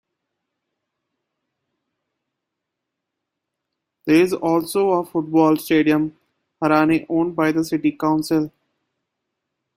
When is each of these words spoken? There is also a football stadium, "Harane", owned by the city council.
There 4.05 4.15
is 4.15 4.33
also 4.33 4.89
a 4.93 5.05
football 5.05 5.57
stadium, 5.57 6.17
"Harane", 6.59 7.05
owned 7.07 7.35
by 7.35 7.51
the 7.51 7.63
city 7.63 7.91
council. 7.91 8.51